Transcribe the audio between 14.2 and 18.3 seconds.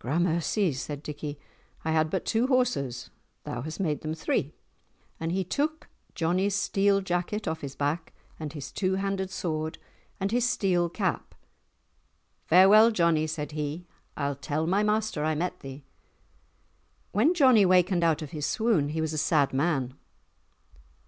tell my master I met thee." When Johnie wakened out